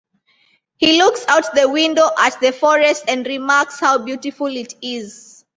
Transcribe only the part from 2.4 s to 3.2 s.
the forest